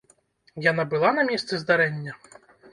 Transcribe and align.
Яна 0.67 0.85
была 0.95 1.13
на 1.19 1.27
месцы 1.29 1.53
здарэння? 1.67 2.19